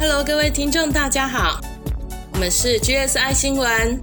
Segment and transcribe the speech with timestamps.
[0.00, 1.58] Hello，各位听众，大家好，
[2.34, 3.98] 我们是 GSI 新闻。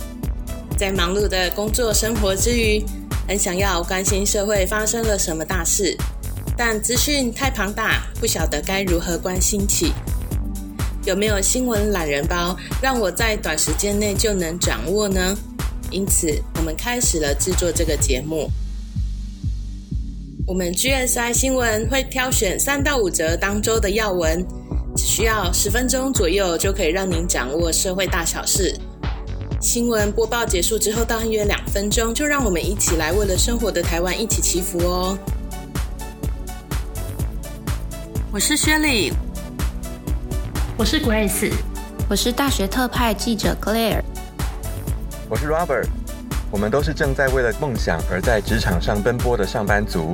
[0.75, 2.83] 在忙碌的工作生活之余，
[3.27, 5.95] 很想要关心社会发生了什么大事，
[6.57, 9.93] 但资讯太庞大，不晓得该如何关心起。
[11.05, 15.37] 有没有新闻懒人包，让我在短时间内就能掌握呢？
[15.91, 18.49] 因此，我们开始了制作这个节目。
[20.47, 24.43] 我们 GSI 新闻会挑选三到五则当周的要闻。
[24.93, 28.77] 只需要十分钟左右，就可以让您掌握社会大小事。
[29.61, 35.17] 新闻播报结束之后，大约两分钟，就让我们一起来为了生活的台湾一起祈福哦。
[38.33, 39.13] 我是薛丽，
[40.77, 41.51] 我是 Grace，
[42.09, 44.01] 我是大学特派记者 Claire，
[45.31, 45.87] 我是 Robert。
[46.51, 50.13] 我们都是正在为了梦想而在职场上奔波的上班族。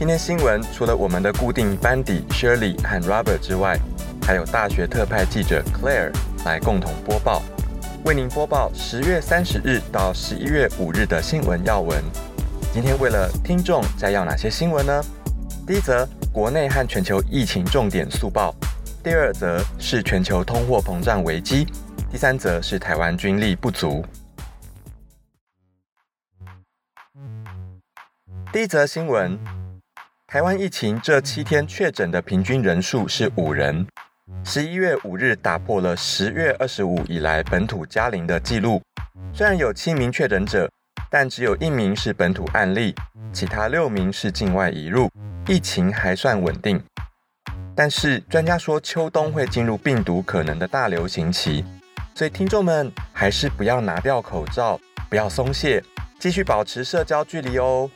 [0.00, 3.78] 今天新闻除了我们的固定班底 Shirley 和 Robert 之外，
[4.20, 6.10] 还有大学特派记者 Claire
[6.44, 7.40] 来共同播报，
[8.04, 12.02] 为您播报十月三十日到十一月五日的新闻要闻。
[12.74, 15.00] 今天为了听众摘要哪些新闻呢？
[15.68, 18.52] 第一则，国内和全球疫情重点速报；
[19.04, 21.64] 第二则是全球通货膨胀危机；
[22.10, 24.04] 第三则是台湾军力不足。
[28.50, 29.38] 第一则新闻：
[30.26, 33.86] 台湾疫情这七天确诊的平均人数是五人。
[34.42, 38.80] 十一月五日打破了十月二十五以来本土加零的记录。
[39.34, 40.66] 虽然有七名确诊者，
[41.10, 42.94] 但只有一名是本土案例，
[43.34, 45.10] 其他六名是境外移入，
[45.46, 46.82] 疫情还算稳定。
[47.76, 51.62] 但是专家说，秋冬会进入病毒可能的大流行期，
[52.14, 55.84] 所以听众们还是不要拿掉口罩，不要松懈，
[56.18, 57.90] 继续保持社交距离哦。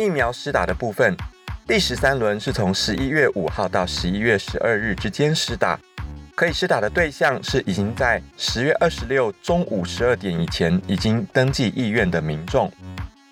[0.00, 1.14] 疫苗施打的部分。
[1.66, 5.78] 第十三轮是从十一月五号到十一月十二日之间施打，
[6.34, 12.72] 可以施打的对象是已经在十月二十六中午十二点以前已经登记意愿的民众，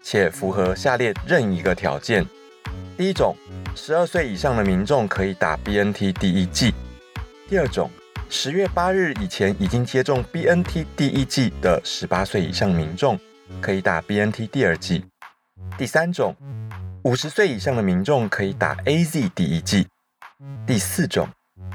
[0.03, 2.25] 且符合下列任一个条件：
[2.97, 3.35] 第一种，
[3.75, 6.71] 十二岁以上的民众可以打 BNT 第一剂；
[7.49, 7.91] 第二种，
[8.29, 13.19] 十月八日以前已经接种 BNT 第一剂的十八岁以上民众
[13.61, 15.01] 可以打 BNT 第二剂；
[15.77, 16.37] 第三种。
[17.09, 19.89] 五十岁以上的民众可以打 A Z 第一剂。
[20.67, 21.27] 第四种，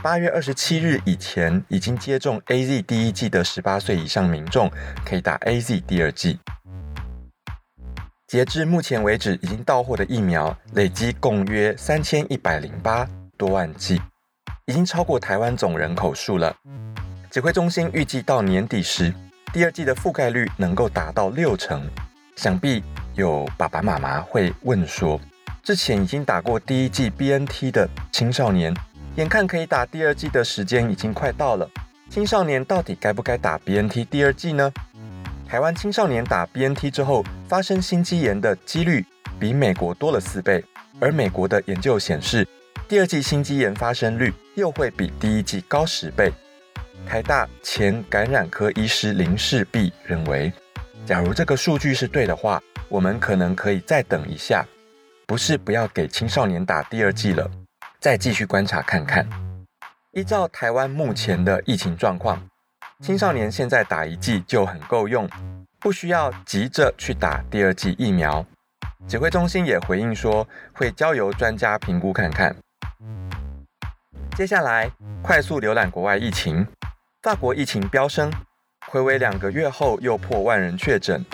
[0.03, 4.71] 八月二十七日以前已经接种 A Z 第一剂的十八岁以上民众
[5.03, 6.37] 可以打 A Z 第二剂。
[8.27, 13.99] 截至目前为止，已经到货的疫苗累计共约三千一百零八多万剂，
[14.67, 16.55] 已经超过台湾总人口数了。
[17.31, 19.11] 指挥中心预计到年底时，
[19.51, 21.89] 第二剂的覆盖率能够达到六成，
[22.35, 22.83] 想必。
[23.15, 25.19] 有爸爸妈妈会问说，
[25.61, 28.73] 之前已经打过第一剂 BNT 的青少年，
[29.17, 31.69] 眼看可以打第二剂的时间已经快到了，
[32.09, 34.73] 青少年到底该不该打 BNT 第二剂呢？
[35.47, 39.05] 台湾青少年打 BNT 之后发生心肌炎的几率
[39.39, 40.63] 比美国多了四倍，
[40.99, 42.47] 而美国的研究显示，
[42.87, 46.33] 第二季心肌炎发生率又会比第一季高十倍。
[47.05, 50.51] 台大前感染科医师林世璧认为，
[51.05, 54.65] 假如这个数据是对的话，我们可能可以再等一下，
[55.27, 57.49] 不是不要给青少年打第二剂了，
[57.99, 59.27] 再继续观察看看。
[60.11, 62.41] 依照台湾目前的疫情状况，
[63.01, 65.29] 青少年现在打一剂就很够用，
[65.77, 68.45] 不需要急着去打第二剂疫苗。
[69.05, 72.55] 指挥中心也回应说，会交由专家评估看看。
[74.37, 74.89] 接下来
[75.21, 76.65] 快速浏览国外疫情，
[77.21, 78.31] 法国疫情飙升，
[78.93, 81.25] 回违两个月后又破万人确诊。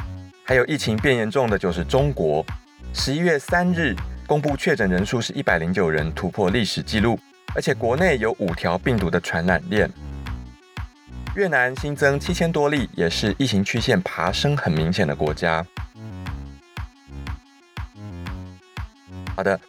[0.46, 2.46] 还有疫情变严重的就是中国，
[2.94, 3.94] 十一月三日
[4.26, 7.20] 公布确诊人数是一百零九人，突破历史记录，
[7.54, 9.92] 而且国内有五条病毒的传染链。
[11.36, 15.62] 越南新增七千多例，也是疫情曲线爬升很明显的国家。
[19.36, 19.60] 好的，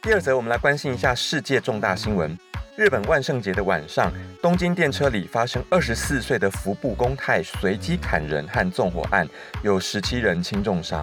[0.00, 2.34] 第二则我们来关心一下世界重大新闻。
[2.76, 4.12] 日本万圣节的晚上，
[4.42, 9.26] 东京电车里发生二十四岁的服部公太随机砍人和纵火案，
[9.62, 11.02] 有十七人轻重伤。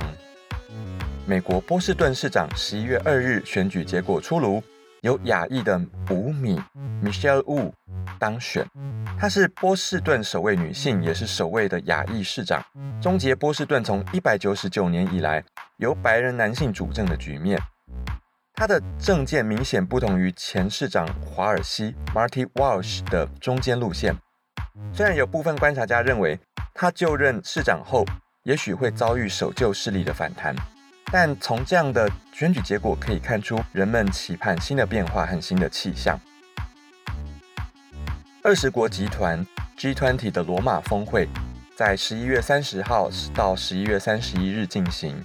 [1.26, 4.62] 美国波士顿市长十一月二日选举结果出炉，
[5.02, 5.82] 由亚裔的
[6.12, 6.62] 吴米
[7.04, 7.72] Michelle Wu
[8.20, 8.64] 当选，
[9.20, 12.64] 她是波士顿首位女性，也是首位的亚裔市长，
[13.02, 15.44] 终结波士顿从一百九十九年以来
[15.78, 17.60] 由白人男性主政的局面。
[18.56, 24.16] 他的政见明显不同于前市长华尔西 Marty Walsh 的中间路线。
[24.94, 26.40] 虽然有部分观察家认为
[26.74, 28.06] 他就任市长后
[28.44, 30.56] 也许会遭遇守旧势力的反弹。
[31.12, 36.20] 但从这样的选举结果可以看出，人们期盼新的变化和新的气象。
[38.44, 39.46] 二十国集团
[39.78, 41.28] G20 的罗马峰会
[41.76, 45.24] 在十一月三十号到十一月三十一日进行。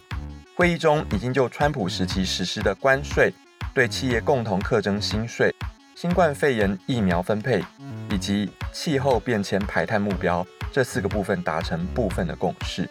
[0.58, 3.32] 会议中已经就川普时期实施的关税、
[3.72, 5.54] 对企业共同课征新税、
[5.94, 7.64] 新冠肺炎疫苗分配
[8.10, 12.90] 以及气候变迁排碳目标这四个部分达成部分的共识。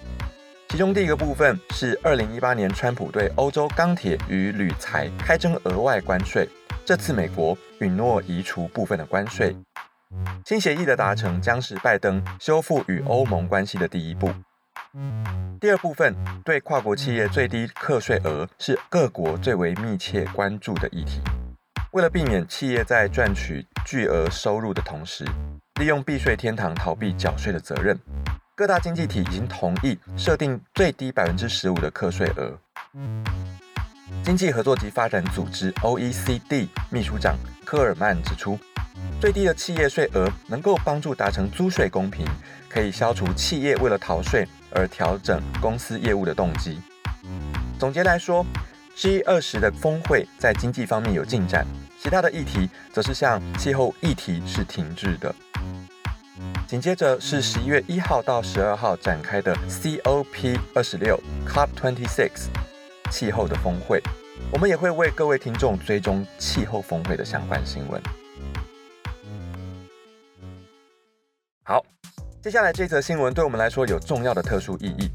[0.70, 6.48] 其中第一个部分是二零一八年川普对欧洲钢铁与铝材开征额外关税，
[6.86, 9.54] 这次美国允诺移除部分的关税。
[10.46, 14.32] 新协议的达成将是拜登修复与欧盟关系的第一步。
[15.60, 21.22] 第二部分对跨国企业最低课税额是各国最为密切关注的议题。
[21.92, 25.26] 为了避免企业在赚取巨额收入的同时，
[25.80, 27.98] 利用避税天堂逃避缴税的责任，
[28.56, 32.58] 各大经济体已经同意设定最低百分之十五的课税额。
[34.24, 37.36] 经济合作及发展组织 （OECD） 秘书长
[37.66, 38.58] 科尔曼指出。
[39.22, 42.26] 最低的企业税额能够帮助达成租税公平，
[42.68, 46.80] 可以消除企业为了逃税而调整公司业务的动机。
[47.80, 48.46] 总结来说
[48.96, 51.66] ，G 二十的峰会在经济方面有进展，
[52.02, 55.34] 其他的议题则是像气候议题是停滞的。
[56.68, 62.48] 紧接着是十一月一号到十二号展开的 COP 二十六 （COP twenty six）
[63.10, 64.02] 气候的峰会，
[64.52, 68.02] 我们也会为各位听众追踪气候峰会的相关新闻。
[71.64, 71.84] 好，
[72.48, 75.12] 接下来这则新闻对我们来说有重要的特殊意义。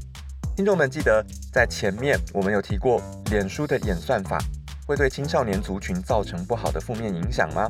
[0.55, 3.01] 听众们记得在前面我们有提过，
[3.31, 4.37] 脸书的演算法
[4.85, 7.67] 会对青少年族群造成不好的负面影响吗？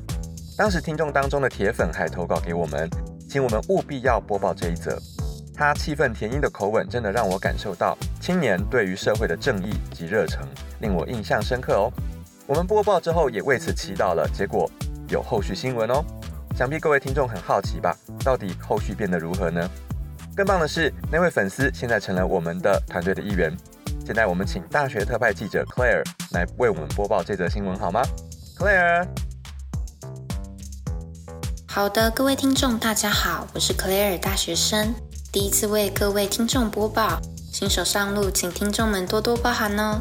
[0.57, 2.89] 当时听众当中的铁粉还投稿给我们，
[3.30, 5.01] 请我们务必要播报这一则。
[5.56, 10.45] 他气愤填膺的口吻真的让我感受到青年对于社会的正义及热诚，
[10.81, 11.89] 令我印象深刻哦。
[12.48, 14.69] 我们播报之后也为此祈祷了，结果
[15.07, 16.04] 有后续新闻哦。
[16.56, 17.98] 想必各位听众很好奇吧？
[18.24, 19.68] 到底后续变得如何呢？
[20.36, 23.52] 更棒的是，那位粉丝现在成了我们的团队的一员。
[24.06, 28.04] 现在我们请大学特派记者 Claire 来为我们播报这则新闻，好吗
[28.56, 29.08] ？Claire，
[31.68, 34.94] 好的，各位听众，大家好，我是 Claire 大学生，
[35.32, 37.20] 第一次为各位听众播报，
[37.52, 40.00] 新手上路，请听众们多多包涵哦。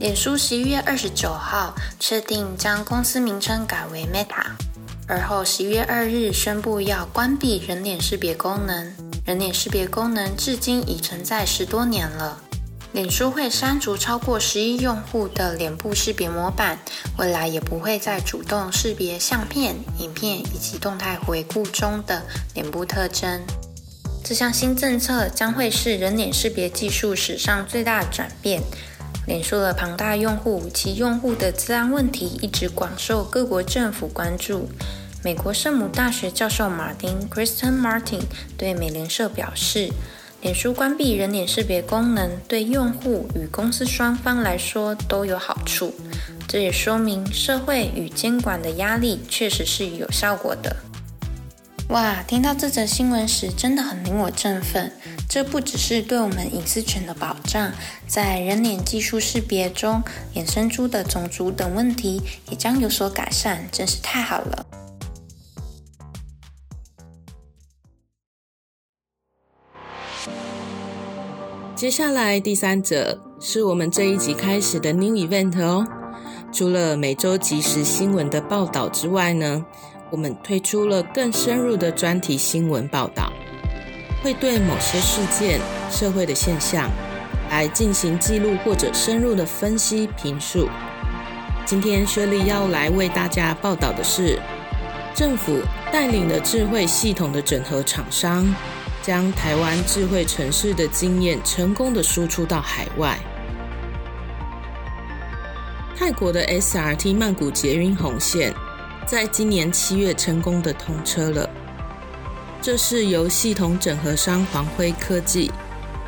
[0.00, 4.67] 脸书十一月二十九号确定将公司名称改为 Meta。
[5.08, 8.92] 而后十一月二日宣布要关闭人脸识别功能。
[9.24, 12.40] 人脸识别功能至今已存在十多年了。
[12.92, 16.78] 脸书会删除超过十亿用户的脸部识别模板，
[17.18, 22.22] 未来也不会再主动识别相片、影片以及动态回顾中的
[22.54, 23.42] 脸部特征。
[24.24, 28.62] 这项新政策将会是人脸识别技术史上最大的转变。
[29.28, 34.70] 脸书的庞大用户及用户的治安问题一直广受各国政府关注。
[35.22, 38.22] 美国圣母大学教授马丁 （Kristen Martin）
[38.56, 39.90] 对美联社表示
[40.40, 45.92] ：“脸书关闭人脸识别功能，对用户与公司双方来说都有好处。
[46.48, 50.74] 这也说明社会与监管的压力确实是有效果的。”
[51.88, 54.92] 哇，听到这则新闻时，真的很令我振奋。
[55.26, 57.72] 这不只是对我们隐私权的保障，
[58.06, 60.02] 在人脸技术识别中
[60.34, 64.66] 衍生出的种族等问题也将有所改善，真是太好了。
[71.74, 75.86] 接下来第三则是我们这一集开始的 new event 哦。
[76.52, 79.64] 除了每周即时新闻的报道之外呢，
[80.10, 83.32] 我们推出了更深入的专题新闻报道，
[84.22, 85.60] 会对某些事件、
[85.90, 86.90] 社会的现象
[87.50, 90.68] 来进行记录或者深入的分析评述。
[91.64, 94.38] 今天薛丽要来为大家报道的是，
[95.14, 95.60] 政府
[95.92, 98.46] 带领的智慧系统的整合厂商。
[99.00, 103.18] 将台湾智慧城市的经验成功的输出到海外。
[105.96, 108.52] 泰国的 SRT 曼谷捷运红线
[109.08, 111.48] 在今年七月成功的通车了。
[112.60, 115.50] 这是由系统整合商黄辉科技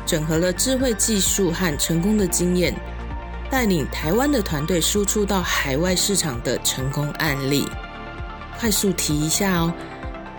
[0.05, 2.75] 整合了智慧技术和成功的经验，
[3.49, 7.65] 带领台湾的团队输出到海外市场的成功案例。
[8.59, 9.73] 快速提一下哦。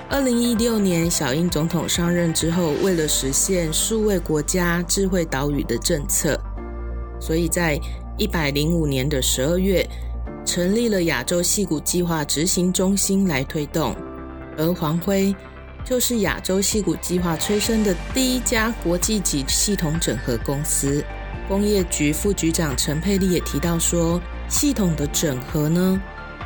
[0.09, 6.39] 二零一六年，小英总统上任之后，为了实现数位国家、智慧岛屿的政策，
[7.19, 7.77] 所以在
[8.17, 9.85] 一百零五年的十二月，
[10.53, 13.97] 成立了亚洲戏谷计划执行中心来推动。
[14.59, 15.35] 而黄辉
[15.83, 21.03] 就是亚洲戏谷计划催生的第一家国际级系统整合公司。
[21.49, 25.99] 工业局副局长陈佩丽也提到说，系统的整合呢，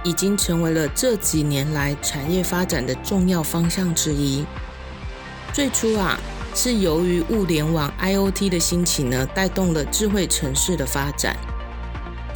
[0.04, 4.46] 已经成为了这几年来产业发展的重要方向之一。
[5.52, 6.16] 最初啊，
[6.54, 11.36] 是由于物联网 IOT 的兴起呢，带动了智慧城市的发展。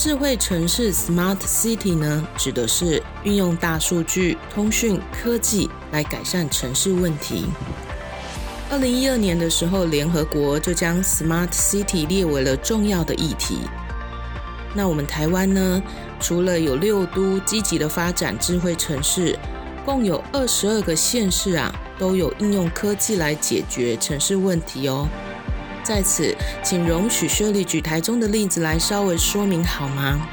[0.02, 7.44] 智慧城市 （Smart City） 呢，指的是运用大数据、通讯科技来改善城市问题。
[8.70, 13.58] 二零一二年的时候，联合国就将 Smart City 列为了重要的议题。
[14.74, 15.82] 那我们台湾呢，
[16.18, 19.38] 除了有六都积极的发展智慧城市，
[19.84, 25.06] 共有二十二个县市啊，都有应用科技来解决城市问题哦。
[25.82, 30.28] 在此，请容许薛里举台中的例子来稍微说明好吗？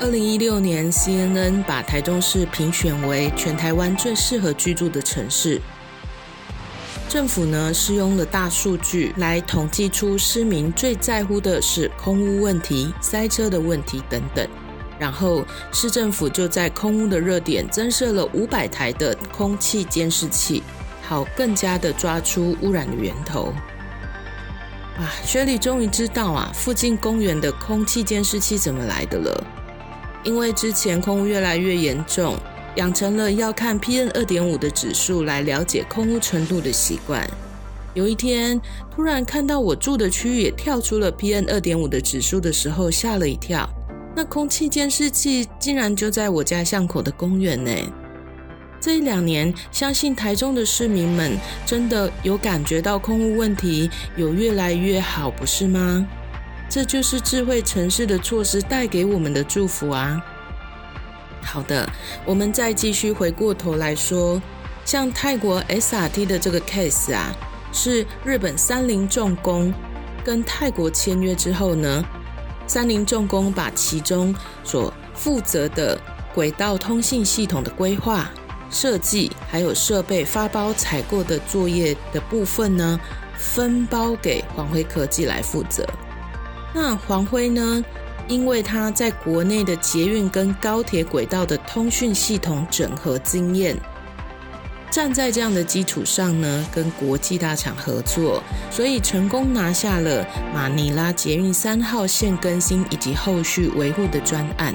[0.00, 5.60] 二零一六年，CNN 把台中市评选为全台湾最适合居住的城市。
[7.08, 14.46] 政府呢，是用了大数据来统计出市民最在乎的是空屋问题、塞车的问题等等。
[14.98, 20.62] 然后，市政府就在空屋的热点增设了五百台的空气监视器，
[21.02, 23.52] 好更加的抓出污染的源头。
[24.98, 29.44] 啊，雪莉终于知道啊，附近公园的空气监视器怎么来的了。
[30.22, 32.36] 因为之前空污越来越严重，
[32.76, 37.28] 养成了要看 P N 二点五的指数来了解空污程度的习惯。
[37.94, 38.60] 有一天，
[38.94, 43.68] 突然看到我住的区域也跳出了 P N 二点五的指数的时候，吓了一跳。
[44.14, 47.70] 那空气监视器竟然就在我家巷口的公园呢！
[48.82, 56.04] 这一两年，相信台中的市民们真的有感觉到空污问题有越来越好，不是吗？
[56.68, 60.20] 这就是智慧城市的措施带给我们的祝福啊！
[61.44, 61.88] 好的，
[62.24, 64.42] 我们再继续回过头来说，
[64.84, 67.32] 像泰国 SRT 的这个 case 啊，
[67.72, 69.72] 是日本三菱重工
[70.24, 72.04] 跟泰国签约之后呢，
[72.66, 74.34] 三菱重工把其中
[74.64, 75.96] 所负责的
[76.34, 78.28] 轨道通信系统的规划。
[78.72, 82.98] 设计还有设备发包采购的作业的部分呢，
[83.36, 85.86] 分包给黄辉科技来负责。
[86.74, 87.84] 那黄辉呢，
[88.26, 93.76] 因为他在国内的捷运跟高铁轨道的通讯系统整合经验，
[94.90, 104.74] 站在这样的基础上呢，跟国际大厂合作，所以成功拿下了马尼拉捷运三号线更新以及后续维护的专案。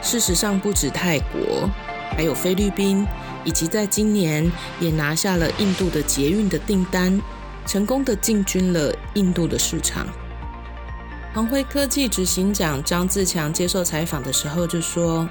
[0.00, 1.68] 事实上，不止泰国。
[2.16, 3.06] 还有菲律宾，
[3.44, 7.20] 以及在今年也拿下了印度的捷运的订单，
[7.66, 10.06] 成功的进军了印度的市场。
[11.32, 15.28] 鹏辉科技执行长张自强接受采访的时候就说：“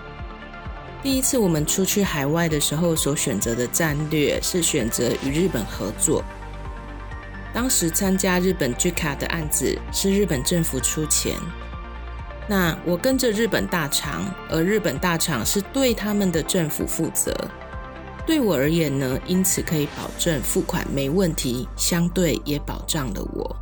[1.03, 6.23] 第一次我们出去海外的时候，所选择的战略是选择与日本合作。
[7.53, 11.35] 当时参加日本 G 卡的案子，是日本政府出钱。”
[12.49, 17.31] 那我跟着日本大厂，而日本大厂是对他们的政府负责。
[18.25, 23.55] 对我而言呢，因此可以保证付款没问题，相对也保障了我。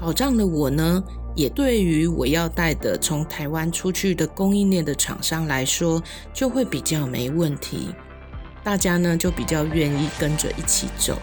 [0.00, 1.00] 保障了我呢，
[1.36, 6.02] 也对于我要带的从台湾出去的供应链的厂商来说，
[6.32, 7.94] 就会比较没问题。
[8.64, 11.16] 大家呢就比较愿意跟着一起走。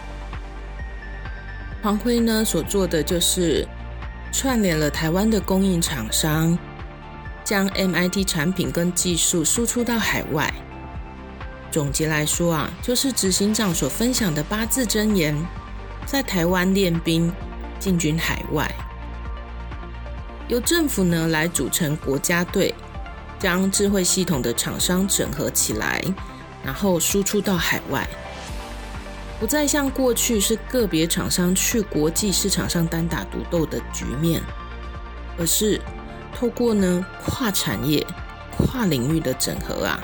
[1.82, 3.68] 黄辉呢所做的就是。
[4.34, 6.58] 串联了台湾的供应厂商，
[7.46, 10.52] 将 MIT 产品跟技术输出到海外。
[11.72, 15.38] 总结来说啊，就是执行长所分享的八字真言：
[16.08, 17.32] 在台湾练兵，
[17.80, 18.70] 进军海外。
[20.48, 22.74] 由政府呢来组成国家队，
[23.40, 26.04] 将智慧系统的厂商整合起来，
[26.66, 28.08] 然后输出到海外。
[29.44, 34.42] 不再像过去是个别厂商去国际市场上单打独斗的局面，
[35.38, 35.82] 而是
[36.34, 38.08] 透过呢跨产业、
[38.58, 40.02] 跨领域的整合啊，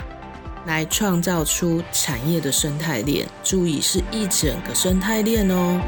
[0.66, 3.26] 来创造出产业的生态链。
[3.42, 5.80] 注意是一整个生态链哦。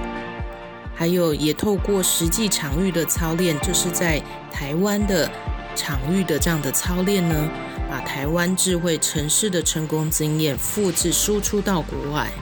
[0.94, 4.18] 还有也透过实际场域的操练，就是在
[4.50, 5.30] 台湾的
[5.76, 7.50] 场域的这样的操练呢，
[7.86, 12.32] 把台湾智慧城市的成功经验复制输出到国外。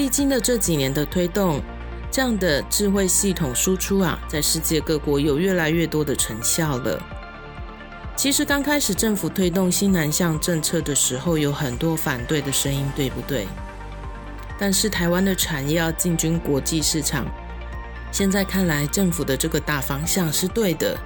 [0.00, 1.60] 历经了这几年的推动，
[2.10, 6.98] 这样的智慧系统输出啊，在世界各国有越来越多的成效了。
[8.16, 13.46] 其实刚开始政府推动新南向政策的时候，有很多反对的声音，对不对？
[14.58, 17.26] 但是台湾的产业要进军国际市场，
[18.10, 20.98] 现在看来政府的这个大方向是对的。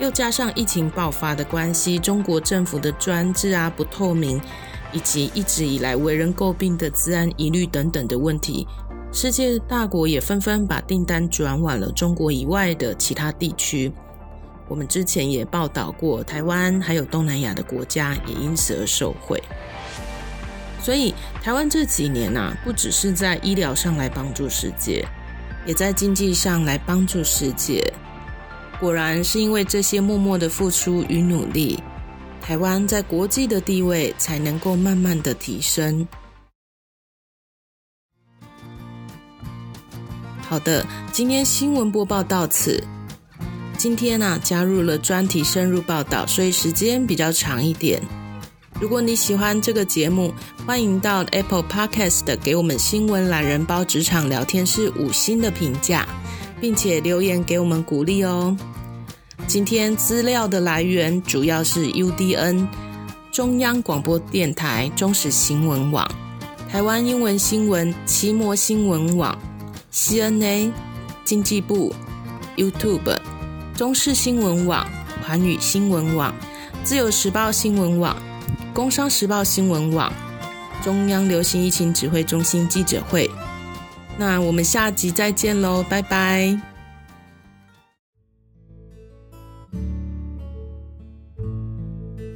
[0.00, 4.42] 又加上疫情爆发的关系，中国政府的专制啊不透明。
[4.92, 8.66] 以及一直以来为人诟病的治安疑虑等等的问题，
[9.12, 13.92] 世界大国也纷纷把订单转往了中国以外的其他地区。
[14.68, 19.42] 我们之前也报道过，台湾还有东南亚的国家也因此而受惠。
[20.82, 25.06] 所以，台湾这几年呐，不只是在医疗上来帮助世界，
[25.66, 27.82] 也在经济上来帮助世界。
[28.78, 31.82] 果然是因为这些默默的付出与努力。
[32.48, 36.08] 台湾在国际的地位才能够慢慢的提升。
[40.40, 42.82] 好的，今天新闻播报到此。
[43.76, 48.02] 今天呢，加入了专题深入报道，所以时间比较长一点。
[48.80, 50.32] 如果你喜欢这个节目，
[50.66, 56.08] 欢迎到 Apple Podcast 给我们新闻懒人包职场聊天室五星的评价，
[56.62, 58.56] 并且留言给我们鼓励哦。
[59.48, 62.68] 今天资料的来源主要是 UDN
[63.32, 66.06] 中央广播电台中时新闻网、
[66.70, 69.36] 台湾英文新闻奇摩新闻网、
[69.90, 70.70] CNA
[71.24, 71.94] 经济部、
[72.58, 73.18] YouTube
[73.74, 74.86] 中视新闻网、
[75.22, 76.34] 环宇新闻网、
[76.84, 78.14] 自由时报新闻网、
[78.74, 80.12] 工商时报新闻网、
[80.84, 83.30] 中央流行疫情指挥中心记者会。
[84.18, 86.67] 那我们下集再见喽，拜拜。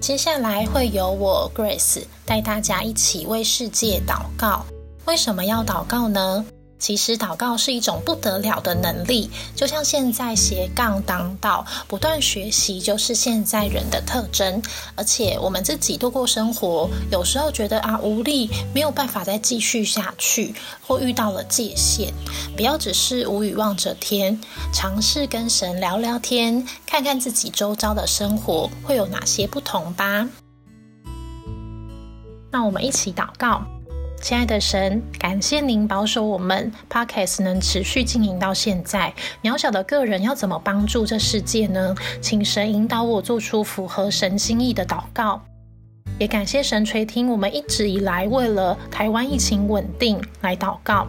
[0.02, 4.66] 接下来会由我 Grace 带大家一起为世界祷告。
[5.04, 6.44] 为什么要祷告呢？
[6.82, 14.60] 其实祷告是一种不得了的能力，就像现在斜杠当道，不断学习就是现在人的特征。
[14.96, 22.12] 而且我们自己度过生活，有时候觉得啊无力，没有办法再继续下去，或遇到了界限，
[22.56, 24.40] 不要只是无语望着天，
[24.74, 30.28] 尝试跟神聊聊天，看看自己周遭的生活会有哪些不同吧。
[32.50, 33.64] 那我们一起祷告。
[34.22, 39.12] 亲爱的神，感谢您保守我们 Podcast 能持续经营到现在。
[39.42, 41.92] 渺小的个人要怎么帮助这世界呢？
[42.20, 45.42] 请神引导我做出符合神心意的祷告。
[46.20, 51.08] 也感谢神垂听我们一直以来为了台湾疫情稳定来祷告。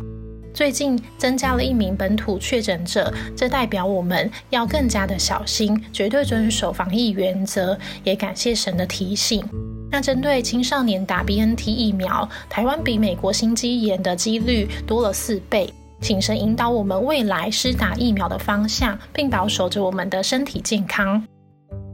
[0.52, 7.78] 最近增加了一名本土确诊者，这代表我们要更加的小心，绝对遵守防疫原则。
[8.04, 9.48] 也感谢神的提醒。
[9.94, 21.24] 那针对青少年打 BNT 疫苗，台湾比美国心肌炎的几率多了四倍，请神引导我们未来施打疫苗的方向，并保守着我们的身体健康。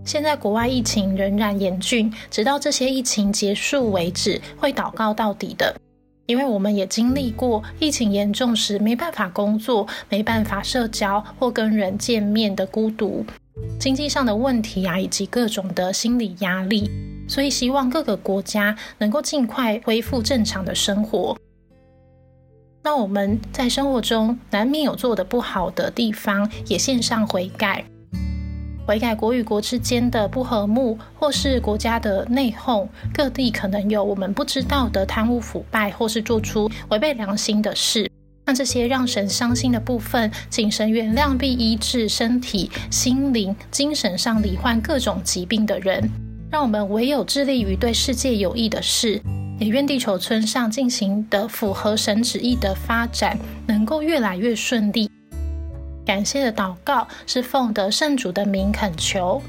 [0.05, 5.75] 现在国外疫情仍然严峻，直到这些疫情结束为止，会祷告到底的。
[6.25, 13.25] 因为我们也经历过疫情严重时没办法工作、没办法社交或跟人见面的孤独，
[13.77, 16.89] 经济上的问题啊，以及各种的心理压力。
[17.29, 21.37] 所以，希望各个国家能够尽快恢复正常的生活。
[22.81, 27.85] 那我们在生活中难免有做的不好的地方，也献上悔改，
[28.87, 38.09] 悔改国与国之间的不和睦，或是国家的内讧，各地可能有我们不知道的贪污腐败，或是做出违背良心的事。
[38.45, 46.09] 那这些让神伤心的部分，请神原谅并医治身体、心灵、精神上罹患各种疾病的人。
[46.51, 49.21] 让我们唯有致力于对世界有益的事，
[49.59, 55.09] 也愿地球村上进行的符合神旨意的发展能够越来越顺利。
[56.05, 59.39] 感谢的祷告是奉得圣主的名恳求。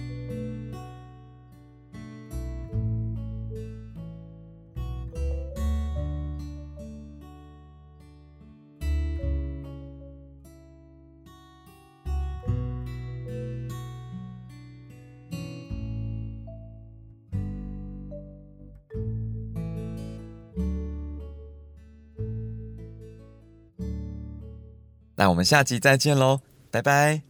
[25.21, 27.30] 那我们下集再见喽，拜拜。